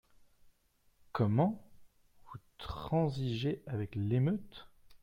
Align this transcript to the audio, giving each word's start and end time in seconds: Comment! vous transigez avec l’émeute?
Comment! 1.11 1.61
vous 2.33 2.39
transigez 2.57 3.61
avec 3.67 3.93
l’émeute? 3.93 4.67